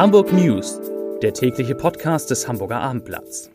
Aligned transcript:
Hamburg 0.00 0.32
News, 0.32 0.80
der 1.20 1.34
tägliche 1.34 1.74
Podcast 1.74 2.30
des 2.30 2.48
Hamburger 2.48 2.80
Abendblatts. 2.80 3.50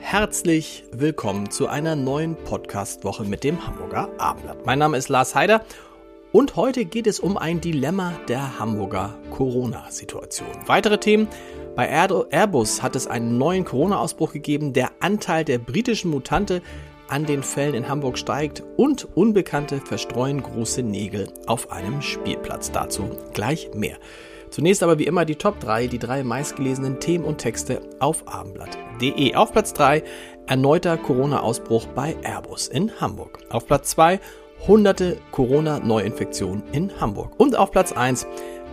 Herzlich 0.00 0.82
willkommen 0.90 1.48
zu 1.52 1.68
einer 1.68 1.94
neuen 1.94 2.34
Podcastwoche 2.34 3.22
mit 3.22 3.44
dem 3.44 3.64
Hamburger 3.64 4.08
Abendblatt. 4.18 4.66
Mein 4.66 4.80
Name 4.80 4.96
ist 4.96 5.10
Lars 5.10 5.36
Heider 5.36 5.64
und 6.32 6.56
heute 6.56 6.84
geht 6.84 7.06
es 7.06 7.20
um 7.20 7.36
ein 7.36 7.60
Dilemma 7.60 8.12
der 8.28 8.58
Hamburger 8.58 9.14
Corona-Situation. 9.30 10.48
Weitere 10.66 10.98
Themen 10.98 11.28
bei 11.74 11.88
Airbus 11.88 12.82
hat 12.82 12.96
es 12.96 13.06
einen 13.06 13.38
neuen 13.38 13.64
Corona-Ausbruch 13.64 14.32
gegeben. 14.32 14.72
Der 14.72 14.90
Anteil 15.00 15.44
der 15.44 15.58
britischen 15.58 16.10
Mutante 16.10 16.62
an 17.08 17.26
den 17.26 17.42
Fällen 17.42 17.74
in 17.74 17.88
Hamburg 17.88 18.18
steigt 18.18 18.62
und 18.76 19.08
Unbekannte 19.16 19.80
verstreuen 19.80 20.42
große 20.42 20.82
Nägel 20.82 21.28
auf 21.46 21.72
einem 21.72 22.02
Spielplatz. 22.02 22.70
Dazu 22.70 23.10
gleich 23.32 23.70
mehr. 23.74 23.98
Zunächst 24.50 24.82
aber 24.82 24.98
wie 24.98 25.06
immer 25.06 25.24
die 25.24 25.36
Top 25.36 25.60
3, 25.60 25.86
die 25.86 25.98
drei 25.98 26.24
meistgelesenen 26.24 26.98
Themen 26.98 27.24
und 27.24 27.38
Texte 27.38 27.80
auf 28.00 28.26
abendblatt.de. 28.26 29.34
Auf 29.34 29.52
Platz 29.52 29.72
3 29.74 30.02
erneuter 30.46 30.96
Corona-Ausbruch 30.96 31.86
bei 31.86 32.16
Airbus 32.22 32.66
in 32.66 33.00
Hamburg. 33.00 33.38
Auf 33.48 33.66
Platz 33.66 33.90
2 33.90 34.18
hunderte 34.66 35.18
Corona-Neuinfektionen 35.32 36.62
in 36.72 37.00
Hamburg. 37.00 37.38
Und 37.38 37.56
auf 37.56 37.70
Platz 37.70 37.92
1 37.92 38.26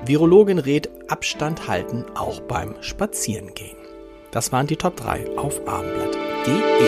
Virologin 0.05 0.60
rät 0.60 0.90
Abstand 1.08 1.68
halten 1.68 2.05
auch 2.16 2.40
beim 2.41 2.76
Spazierengehen. 2.82 3.77
Das 4.32 4.52
waren 4.52 4.68
die 4.68 4.76
Top 4.76 4.96
3 4.98 5.38
auf 5.38 5.68
abendblatt.de. 5.68 6.88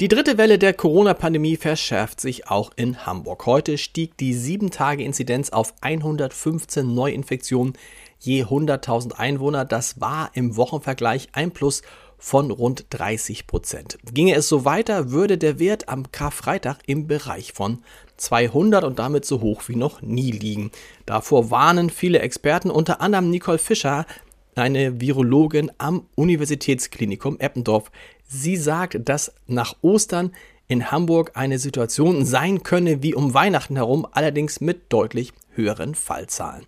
Die 0.00 0.08
dritte 0.08 0.36
Welle 0.36 0.58
der 0.58 0.74
Corona-Pandemie 0.74 1.56
verschärft 1.56 2.20
sich 2.20 2.50
auch 2.50 2.70
in 2.76 3.06
Hamburg. 3.06 3.46
Heute 3.46 3.78
stieg 3.78 4.18
die 4.18 4.34
7-Tage-Inzidenz 4.34 5.50
auf 5.50 5.72
115 5.80 6.94
Neuinfektionen 6.94 7.72
je 8.18 8.44
100.000 8.44 9.14
Einwohner. 9.14 9.64
Das 9.64 10.00
war 10.00 10.30
im 10.34 10.56
Wochenvergleich 10.56 11.28
ein 11.32 11.50
Plus 11.50 11.82
von 12.18 12.50
rund 12.50 12.86
30 12.90 13.46
Prozent. 13.46 13.98
Ginge 14.12 14.34
es 14.34 14.48
so 14.48 14.64
weiter, 14.64 15.10
würde 15.10 15.38
der 15.38 15.58
Wert 15.58 15.88
am 15.88 16.10
Karfreitag 16.12 16.78
im 16.86 17.06
Bereich 17.06 17.52
von 17.52 17.82
200 18.16 18.84
und 18.84 18.98
damit 18.98 19.24
so 19.24 19.40
hoch 19.40 19.62
wie 19.66 19.76
noch 19.76 20.02
nie 20.02 20.30
liegen. 20.30 20.70
Davor 21.04 21.50
warnen 21.50 21.90
viele 21.90 22.20
Experten, 22.20 22.70
unter 22.70 23.00
anderem 23.00 23.30
Nicole 23.30 23.58
Fischer, 23.58 24.06
eine 24.54 25.00
Virologin 25.00 25.70
am 25.78 26.06
Universitätsklinikum 26.14 27.38
Eppendorf. 27.38 27.90
Sie 28.26 28.56
sagt, 28.56 28.96
dass 29.08 29.32
nach 29.46 29.76
Ostern 29.82 30.32
in 30.68 30.90
Hamburg 30.90 31.32
eine 31.34 31.58
Situation 31.58 32.24
sein 32.24 32.62
könne 32.62 33.02
wie 33.02 33.14
um 33.14 33.34
Weihnachten 33.34 33.76
herum, 33.76 34.06
allerdings 34.10 34.60
mit 34.60 34.92
deutlich 34.92 35.32
höheren 35.54 35.94
Fallzahlen. 35.94 36.64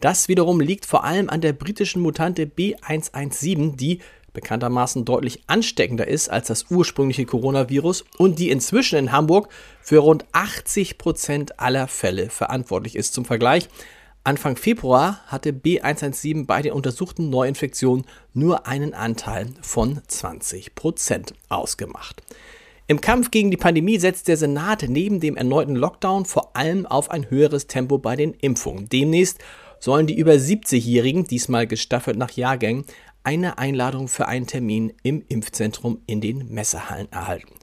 Das 0.00 0.28
wiederum 0.28 0.60
liegt 0.60 0.86
vor 0.86 1.04
allem 1.04 1.28
an 1.28 1.42
der 1.42 1.52
britischen 1.52 2.00
Mutante 2.00 2.46
B117, 2.46 3.76
die 3.76 4.00
bekanntermaßen 4.32 5.04
deutlich 5.04 5.42
ansteckender 5.46 6.08
ist 6.08 6.30
als 6.30 6.48
das 6.48 6.66
ursprüngliche 6.70 7.26
Coronavirus 7.26 8.04
und 8.18 8.38
die 8.38 8.50
inzwischen 8.50 8.98
in 8.98 9.12
Hamburg 9.12 9.48
für 9.80 9.98
rund 9.98 10.24
80 10.32 10.98
Prozent 10.98 11.60
aller 11.60 11.88
Fälle 11.88 12.30
verantwortlich 12.30 12.96
ist. 12.96 13.14
Zum 13.14 13.24
Vergleich, 13.24 13.68
Anfang 14.22 14.56
Februar 14.56 15.20
hatte 15.26 15.50
B117 15.52 16.46
bei 16.46 16.60
den 16.60 16.72
untersuchten 16.72 17.30
Neuinfektionen 17.30 18.04
nur 18.34 18.66
einen 18.66 18.92
Anteil 18.92 19.48
von 19.62 20.00
20 20.06 20.74
Prozent 20.74 21.34
ausgemacht. 21.48 22.22
Im 22.86 23.00
Kampf 23.00 23.30
gegen 23.30 23.50
die 23.50 23.56
Pandemie 23.56 23.98
setzt 23.98 24.28
der 24.28 24.36
Senat 24.36 24.84
neben 24.88 25.20
dem 25.20 25.36
erneuten 25.36 25.76
Lockdown 25.76 26.26
vor 26.26 26.56
allem 26.56 26.86
auf 26.86 27.10
ein 27.10 27.30
höheres 27.30 27.66
Tempo 27.66 27.98
bei 27.98 28.16
den 28.16 28.34
Impfungen. 28.34 28.88
Demnächst 28.88 29.38
sollen 29.78 30.06
die 30.06 30.18
über 30.18 30.32
70-Jährigen, 30.32 31.24
diesmal 31.24 31.66
gestaffelt 31.66 32.18
nach 32.18 32.32
Jahrgängen, 32.32 32.84
eine 33.24 33.58
Einladung 33.58 34.08
für 34.08 34.26
einen 34.28 34.46
Termin 34.46 34.92
im 35.02 35.24
Impfzentrum 35.28 36.00
in 36.06 36.20
den 36.20 36.48
Messehallen 36.48 37.10
erhalten. 37.12 37.54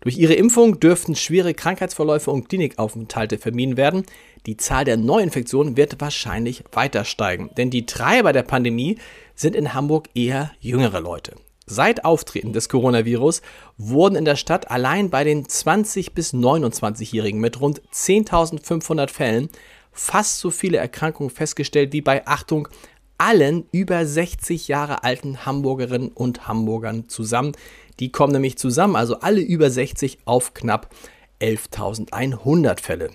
Durch 0.00 0.16
ihre 0.16 0.34
Impfung 0.34 0.80
dürften 0.80 1.14
schwere 1.14 1.52
Krankheitsverläufe 1.52 2.30
und 2.30 2.48
Klinikaufenthalte 2.48 3.36
vermieden 3.36 3.76
werden. 3.76 4.04
Die 4.46 4.56
Zahl 4.56 4.84
der 4.84 4.96
Neuinfektionen 4.96 5.76
wird 5.76 6.00
wahrscheinlich 6.00 6.64
weiter 6.72 7.04
steigen, 7.04 7.50
denn 7.56 7.68
die 7.70 7.84
Treiber 7.84 8.32
der 8.32 8.42
Pandemie 8.42 8.98
sind 9.34 9.54
in 9.54 9.74
Hamburg 9.74 10.08
eher 10.14 10.52
jüngere 10.60 11.00
Leute. 11.00 11.34
Seit 11.66 12.04
Auftreten 12.04 12.52
des 12.52 12.68
Coronavirus 12.68 13.42
wurden 13.76 14.16
in 14.16 14.24
der 14.24 14.36
Stadt 14.36 14.70
allein 14.70 15.10
bei 15.10 15.22
den 15.22 15.48
20 15.48 16.14
bis 16.14 16.32
29-Jährigen 16.32 17.38
mit 17.38 17.60
rund 17.60 17.82
10.500 17.92 19.08
Fällen 19.08 19.50
fast 19.92 20.38
so 20.38 20.50
viele 20.50 20.78
Erkrankungen 20.78 21.30
festgestellt 21.30 21.92
wie 21.92 22.00
bei 22.00 22.26
Achtung 22.26 22.68
allen 23.20 23.66
über 23.70 24.06
60 24.06 24.68
Jahre 24.68 25.04
alten 25.04 25.44
Hamburgerinnen 25.44 26.08
und 26.08 26.48
Hamburgern 26.48 27.08
zusammen. 27.08 27.52
Die 28.00 28.10
kommen 28.10 28.32
nämlich 28.32 28.56
zusammen, 28.56 28.96
also 28.96 29.20
alle 29.20 29.42
über 29.42 29.70
60 29.70 30.20
auf 30.24 30.54
knapp 30.54 30.88
11.100 31.40 32.80
Fälle. 32.80 33.10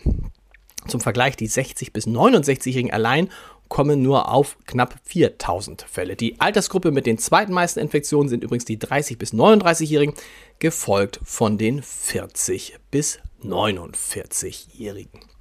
Zum 0.88 1.02
Vergleich, 1.02 1.36
die 1.36 1.48
60 1.48 1.92
bis 1.92 2.06
69-Jährigen 2.06 2.92
allein 2.92 3.30
kommen 3.68 4.04
nur 4.04 4.32
auf 4.32 4.58
knapp 4.68 4.96
4000 5.06 5.82
Fälle. 5.82 6.16
Die 6.16 6.40
Altersgruppe 6.40 6.92
mit 6.92 7.08
den 7.08 7.18
zweitmeisten 7.18 7.82
Infektionen 7.82 8.30
sind 8.30 8.44
übrigens 8.44 8.66
die 8.66 8.78
30 8.78 9.18
bis 9.18 9.34
39-Jährigen, 9.34 10.14
gefolgt 10.60 11.20
von 11.24 11.58
den 11.58 11.82
40 11.82 12.78
bis 12.92 13.20
49-Jährigen. 13.44 15.35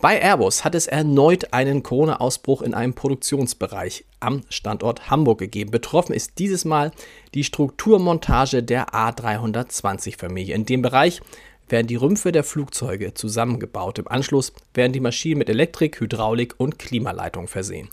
Bei 0.00 0.18
Airbus 0.18 0.64
hat 0.64 0.74
es 0.74 0.86
erneut 0.86 1.52
einen 1.52 1.82
Corona-Ausbruch 1.82 2.62
in 2.62 2.72
einem 2.72 2.94
Produktionsbereich 2.94 4.06
am 4.18 4.40
Standort 4.48 5.10
Hamburg 5.10 5.40
gegeben. 5.40 5.70
Betroffen 5.70 6.14
ist 6.14 6.38
dieses 6.38 6.64
Mal 6.64 6.90
die 7.34 7.44
Strukturmontage 7.44 8.62
der 8.62 8.94
A320-Familie. 8.94 10.54
In 10.54 10.64
dem 10.64 10.80
Bereich 10.80 11.20
werden 11.68 11.86
die 11.86 11.96
Rümpfe 11.96 12.32
der 12.32 12.44
Flugzeuge 12.44 13.12
zusammengebaut. 13.12 13.98
Im 13.98 14.08
Anschluss 14.08 14.54
werden 14.72 14.94
die 14.94 15.00
Maschinen 15.00 15.38
mit 15.38 15.50
Elektrik, 15.50 16.00
Hydraulik 16.00 16.54
und 16.56 16.78
Klimaleitung 16.78 17.46
versehen. 17.46 17.90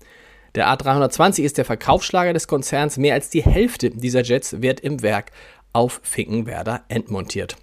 Der 0.56 0.70
A320 0.70 1.44
ist 1.44 1.58
der 1.58 1.66
Verkaufsschlager 1.66 2.32
des 2.32 2.48
Konzerns. 2.48 2.96
Mehr 2.96 3.16
als 3.16 3.30
die 3.32 3.44
Hälfte 3.44 3.90
dieser 3.90 4.24
Jets 4.24 4.62
wird 4.62 4.80
im 4.80 5.02
Werk 5.02 5.34
auf 5.74 6.00
Finkenwerder 6.04 6.86
entmontiert. 6.88 7.58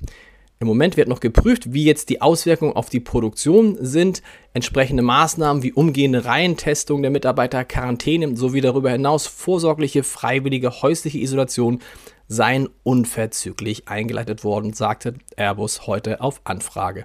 Im 0.64 0.68
Moment 0.68 0.96
wird 0.96 1.08
noch 1.08 1.20
geprüft, 1.20 1.74
wie 1.74 1.84
jetzt 1.84 2.08
die 2.08 2.22
Auswirkungen 2.22 2.72
auf 2.72 2.88
die 2.88 2.98
Produktion 2.98 3.76
sind. 3.78 4.22
Entsprechende 4.54 5.02
Maßnahmen 5.02 5.62
wie 5.62 5.74
umgehende 5.74 6.24
Reihentestung 6.24 7.02
der 7.02 7.10
Mitarbeiter, 7.10 7.66
Quarantäne 7.66 8.34
sowie 8.34 8.62
darüber 8.62 8.90
hinaus 8.90 9.26
vorsorgliche 9.26 10.02
freiwillige 10.02 10.80
häusliche 10.80 11.18
Isolation 11.18 11.80
seien 12.28 12.70
unverzüglich 12.82 13.88
eingeleitet 13.88 14.42
worden, 14.42 14.72
sagte 14.72 15.16
Airbus 15.36 15.86
heute 15.86 16.22
auf 16.22 16.40
Anfrage 16.44 17.04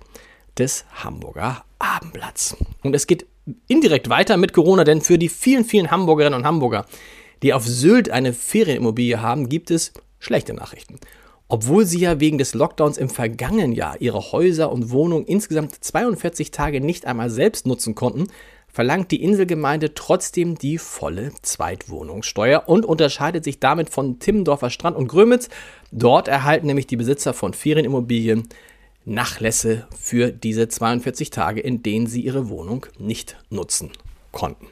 des 0.58 0.86
Hamburger 1.04 1.66
Abendblatts. 1.80 2.56
Und 2.82 2.96
es 2.96 3.08
geht 3.08 3.28
indirekt 3.68 4.08
weiter 4.08 4.38
mit 4.38 4.54
Corona, 4.54 4.86
denn 4.86 5.02
für 5.02 5.18
die 5.18 5.28
vielen, 5.28 5.66
vielen 5.66 5.92
Hamburgerinnen 5.92 6.40
und 6.40 6.46
Hamburger, 6.46 6.86
die 7.44 7.54
auf 7.54 7.68
Sylt 7.68 8.10
eine 8.10 8.32
Ferienimmobilie 8.32 9.22
haben, 9.22 9.50
gibt 9.50 9.70
es 9.70 9.92
schlechte 10.18 10.54
Nachrichten. 10.54 10.98
Obwohl 11.52 11.84
sie 11.88 12.00
ja 12.00 12.20
wegen 12.20 12.38
des 12.38 12.54
Lockdowns 12.54 13.00
im 13.00 13.10
vergangenen 13.10 13.72
Jahr 13.72 14.00
ihre 14.00 14.32
Häuser 14.32 14.72
und 14.72 14.92
Wohnungen 14.92 15.26
insgesamt 15.26 15.84
42 15.84 16.52
Tage 16.52 16.80
nicht 16.80 17.08
einmal 17.08 17.32
selbst 17.32 17.66
nutzen 17.66 17.96
konnten, 17.96 18.28
verlangt 18.72 19.10
die 19.10 19.24
Inselgemeinde 19.24 19.96
trotzdem 19.96 20.60
die 20.60 20.78
volle 20.78 21.32
Zweitwohnungssteuer 21.42 22.70
und 22.70 22.86
unterscheidet 22.86 23.44
sich 23.44 23.60
damit 23.60 23.90
von 23.90 24.20
Timmendorfer 24.20 24.70
Strand 24.70 24.96
und 24.96 25.08
Grömitz. 25.08 25.50
Dort 25.92 26.28
erhalten 26.28 26.68
nämlich 26.68 26.86
die 26.86 26.98
Besitzer 26.98 27.34
von 27.34 27.54
Ferienimmobilien 27.54 28.48
Nachlässe 29.06 29.88
für 30.00 30.32
diese 30.32 30.68
42 30.68 31.32
Tage, 31.32 31.62
in 31.62 31.82
denen 31.82 32.06
sie 32.06 32.22
ihre 32.22 32.50
Wohnung 32.50 32.86
nicht 33.00 33.38
nutzen 33.50 33.90
konnten. 34.32 34.68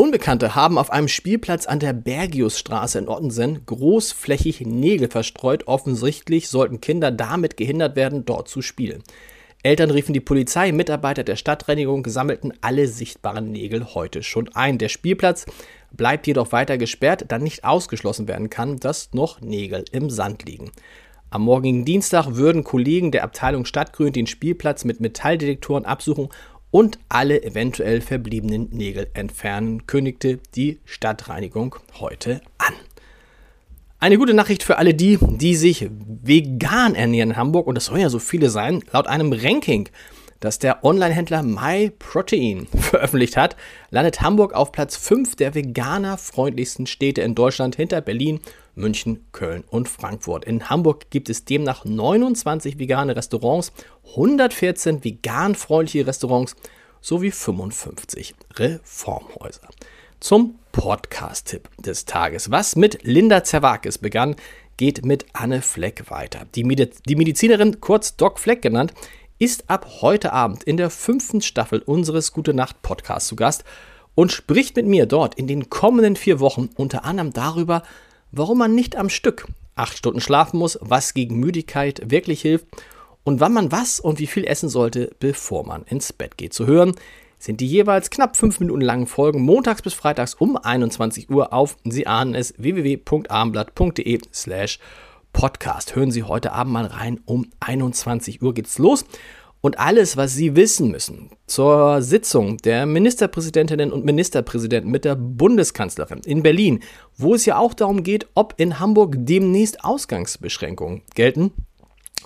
Unbekannte 0.00 0.54
haben 0.54 0.78
auf 0.78 0.92
einem 0.92 1.08
Spielplatz 1.08 1.66
an 1.66 1.80
der 1.80 1.92
Bergiusstraße 1.92 3.00
in 3.00 3.08
Ottensen 3.08 3.66
großflächig 3.66 4.60
Nägel 4.60 5.10
verstreut. 5.10 5.66
Offensichtlich 5.66 6.48
sollten 6.48 6.80
Kinder 6.80 7.10
damit 7.10 7.56
gehindert 7.56 7.96
werden, 7.96 8.24
dort 8.24 8.46
zu 8.48 8.62
spielen. 8.62 9.02
Eltern 9.64 9.90
riefen 9.90 10.12
die 10.12 10.20
Polizei, 10.20 10.70
Mitarbeiter 10.70 11.24
der 11.24 11.34
Stadtreinigung 11.34 12.06
sammelten 12.06 12.52
alle 12.60 12.86
sichtbaren 12.86 13.50
Nägel 13.50 13.92
heute 13.92 14.22
schon 14.22 14.48
ein. 14.54 14.78
Der 14.78 14.88
Spielplatz 14.88 15.46
bleibt 15.90 16.28
jedoch 16.28 16.52
weiter 16.52 16.78
gesperrt, 16.78 17.24
da 17.26 17.40
nicht 17.40 17.64
ausgeschlossen 17.64 18.28
werden 18.28 18.50
kann, 18.50 18.78
dass 18.78 19.12
noch 19.14 19.40
Nägel 19.40 19.84
im 19.90 20.10
Sand 20.10 20.44
liegen. 20.44 20.70
Am 21.30 21.42
morgigen 21.42 21.84
Dienstag 21.84 22.36
würden 22.36 22.62
Kollegen 22.62 23.10
der 23.10 23.24
Abteilung 23.24 23.64
Stadtgrün 23.64 24.12
den 24.12 24.28
Spielplatz 24.28 24.84
mit 24.84 25.00
Metalldetektoren 25.00 25.84
absuchen 25.84 26.28
und 26.70 26.98
alle 27.08 27.42
eventuell 27.42 28.00
verbliebenen 28.00 28.68
Nägel 28.70 29.08
entfernen, 29.14 29.86
kündigte 29.86 30.38
die 30.54 30.80
Stadtreinigung 30.84 31.76
heute 31.98 32.40
an. 32.58 32.74
Eine 34.00 34.18
gute 34.18 34.34
Nachricht 34.34 34.62
für 34.62 34.78
alle 34.78 34.94
die, 34.94 35.18
die 35.20 35.56
sich 35.56 35.88
vegan 35.90 36.94
ernähren 36.94 37.30
in 37.30 37.36
Hamburg, 37.36 37.66
und 37.66 37.74
das 37.74 37.86
sollen 37.86 38.00
ja 38.00 38.10
so 38.10 38.20
viele 38.20 38.48
sein, 38.48 38.84
laut 38.92 39.08
einem 39.08 39.32
Ranking, 39.32 39.88
das 40.40 40.60
der 40.60 40.84
Online-Händler 40.84 41.42
MyProtein 41.42 42.66
veröffentlicht 42.78 43.36
hat, 43.36 43.56
landet 43.90 44.20
Hamburg 44.20 44.54
auf 44.54 44.70
Platz 44.70 44.96
5 44.96 45.34
der 45.36 45.54
veganerfreundlichsten 45.54 46.86
Städte 46.86 47.22
in 47.22 47.34
Deutschland 47.34 47.74
hinter 47.74 48.00
Berlin, 48.00 48.40
München, 48.78 49.26
Köln 49.32 49.64
und 49.68 49.88
Frankfurt. 49.88 50.44
In 50.44 50.70
Hamburg 50.70 51.10
gibt 51.10 51.28
es 51.28 51.44
demnach 51.44 51.84
29 51.84 52.78
vegane 52.78 53.14
Restaurants, 53.14 53.72
114 54.10 55.04
veganfreundliche 55.04 56.06
Restaurants 56.06 56.56
sowie 57.00 57.30
55 57.30 58.34
Reformhäuser. 58.54 59.68
Zum 60.20 60.58
Podcast-Tipp 60.72 61.68
des 61.78 62.04
Tages. 62.06 62.50
Was 62.50 62.74
mit 62.74 63.04
Linda 63.04 63.44
Zerwakis 63.44 63.98
begann, 63.98 64.36
geht 64.76 65.04
mit 65.04 65.26
Anne 65.32 65.60
Fleck 65.60 66.10
weiter. 66.10 66.46
Die, 66.54 66.64
Mediz 66.64 67.02
die 67.06 67.16
Medizinerin, 67.16 67.80
kurz 67.80 68.16
Doc 68.16 68.38
Fleck 68.38 68.62
genannt, 68.62 68.94
ist 69.38 69.70
ab 69.70 69.86
heute 70.00 70.32
Abend 70.32 70.64
in 70.64 70.76
der 70.76 70.90
fünften 70.90 71.40
Staffel 71.40 71.80
unseres 71.80 72.32
Gute 72.32 72.54
Nacht 72.54 72.82
Podcasts 72.82 73.28
zu 73.28 73.36
Gast 73.36 73.64
und 74.14 74.32
spricht 74.32 74.74
mit 74.74 74.86
mir 74.86 75.06
dort 75.06 75.36
in 75.36 75.46
den 75.46 75.70
kommenden 75.70 76.16
vier 76.16 76.40
Wochen 76.40 76.70
unter 76.74 77.04
anderem 77.04 77.32
darüber, 77.32 77.84
warum 78.32 78.58
man 78.58 78.74
nicht 78.74 78.96
am 78.96 79.08
Stück 79.08 79.46
acht 79.74 79.96
Stunden 79.96 80.20
schlafen 80.20 80.58
muss, 80.58 80.78
was 80.82 81.14
gegen 81.14 81.38
Müdigkeit 81.38 82.02
wirklich 82.10 82.42
hilft 82.42 82.66
und 83.24 83.40
wann 83.40 83.52
man 83.52 83.70
was 83.72 84.00
und 84.00 84.18
wie 84.18 84.26
viel 84.26 84.44
essen 84.44 84.68
sollte, 84.68 85.14
bevor 85.20 85.64
man 85.64 85.84
ins 85.84 86.12
Bett 86.12 86.36
geht. 86.36 86.52
Zu 86.52 86.66
hören 86.66 86.94
sind 87.38 87.60
die 87.60 87.68
jeweils 87.68 88.10
knapp 88.10 88.36
fünf 88.36 88.58
Minuten 88.58 88.80
langen 88.80 89.06
Folgen 89.06 89.42
montags 89.42 89.82
bis 89.82 89.94
freitags 89.94 90.34
um 90.34 90.56
21 90.56 91.30
Uhr 91.30 91.52
auf, 91.52 91.76
Sie 91.84 92.06
ahnen 92.06 92.34
es, 92.34 92.54
www.abendblatt.de 92.58 94.20
slash 94.32 94.80
podcast. 95.32 95.94
Hören 95.94 96.10
Sie 96.10 96.24
heute 96.24 96.52
Abend 96.52 96.72
mal 96.72 96.86
rein, 96.86 97.20
um 97.26 97.46
21 97.60 98.42
Uhr 98.42 98.54
geht's 98.54 98.78
los. 98.78 99.04
Und 99.60 99.78
alles, 99.78 100.16
was 100.16 100.34
Sie 100.34 100.54
wissen 100.54 100.90
müssen 100.90 101.30
zur 101.46 102.00
Sitzung 102.00 102.58
der 102.58 102.86
Ministerpräsidentinnen 102.86 103.92
und 103.92 104.04
Ministerpräsidenten 104.04 104.90
mit 104.90 105.04
der 105.04 105.16
Bundeskanzlerin 105.16 106.20
in 106.24 106.42
Berlin, 106.44 106.80
wo 107.16 107.34
es 107.34 107.44
ja 107.44 107.58
auch 107.58 107.74
darum 107.74 108.04
geht, 108.04 108.28
ob 108.34 108.54
in 108.58 108.78
Hamburg 108.78 109.16
demnächst 109.18 109.84
Ausgangsbeschränkungen 109.84 111.02
gelten, 111.14 111.52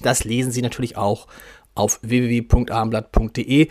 das 0.03 0.25
lesen 0.25 0.53
Sie 0.53 0.63
natürlich 0.63 0.97
auch 0.97 1.27
auf 1.75 2.01
www.abendblatt.de. 2.03 3.69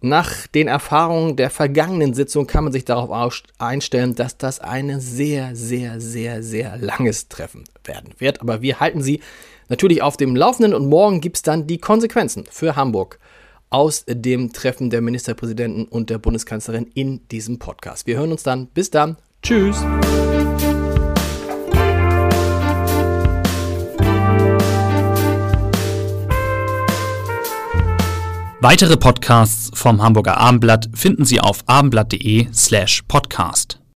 Nach 0.00 0.46
den 0.46 0.68
Erfahrungen 0.68 1.34
der 1.34 1.50
vergangenen 1.50 2.14
Sitzung 2.14 2.46
kann 2.46 2.62
man 2.64 2.72
sich 2.72 2.84
darauf 2.84 3.10
einstellen, 3.58 4.14
dass 4.14 4.36
das 4.38 4.60
ein 4.60 5.00
sehr, 5.00 5.56
sehr, 5.56 6.00
sehr, 6.00 6.42
sehr 6.44 6.76
langes 6.76 7.28
Treffen 7.28 7.64
werden 7.84 8.14
wird. 8.18 8.40
Aber 8.40 8.62
wir 8.62 8.78
halten 8.78 9.02
Sie 9.02 9.20
natürlich 9.68 10.00
auf 10.02 10.16
dem 10.16 10.36
Laufenden 10.36 10.72
und 10.72 10.88
morgen 10.88 11.20
gibt 11.20 11.36
es 11.36 11.42
dann 11.42 11.66
die 11.66 11.78
Konsequenzen 11.78 12.44
für 12.48 12.76
Hamburg 12.76 13.18
aus 13.70 14.04
dem 14.06 14.52
Treffen 14.52 14.88
der 14.88 15.00
Ministerpräsidenten 15.00 15.86
und 15.86 16.10
der 16.10 16.18
Bundeskanzlerin 16.18 16.86
in 16.94 17.26
diesem 17.28 17.58
Podcast. 17.58 18.06
Wir 18.06 18.18
hören 18.18 18.30
uns 18.30 18.44
dann. 18.44 18.68
Bis 18.68 18.90
dann. 18.90 19.16
Tschüss. 19.42 19.84
Weitere 28.60 28.96
Podcasts 28.96 29.67
vom 29.78 30.02
Hamburger 30.02 30.36
Abendblatt 30.36 30.88
finden 30.94 31.24
Sie 31.24 31.40
auf 31.40 31.62
abendblatt.de 31.66 32.48
slash 32.52 33.02
podcast. 33.08 33.77